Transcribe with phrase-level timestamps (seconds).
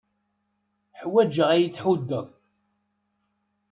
[0.99, 2.27] Ḥwajeɣ ad iyi-tḥuddeḍ.